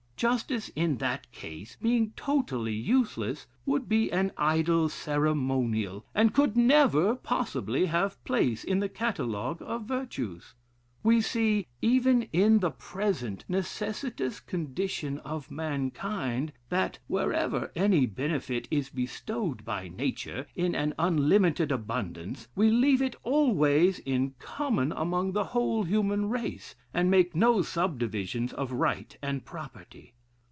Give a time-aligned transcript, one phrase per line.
[0.29, 7.15] Justice, in that case, being totally useless, would be an idle ceremonial, and could never
[7.15, 10.53] possibly have place in the catalogue of virtues.
[11.03, 18.89] We see, even in the present necessitous condition of mankind, that, wherever any benefit is
[18.91, 25.45] bestowed by nature in an unlimited abundance, we leave it always in common among the
[25.55, 30.13] whole human race, and make no subdivisions of right and property.